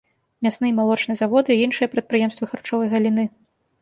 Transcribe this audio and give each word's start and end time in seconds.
Мясны 0.45 0.65
і 0.69 0.73
малочны 0.79 1.17
заводы, 1.21 1.57
іншыя 1.65 1.91
прадпрыемствы 1.93 2.45
харчовай 2.55 2.87
галіны. 2.95 3.29